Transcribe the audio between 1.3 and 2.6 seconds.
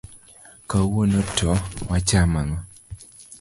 to wachamo ng'o.